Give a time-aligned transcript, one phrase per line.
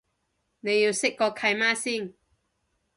[0.61, 2.15] 你要識個契媽先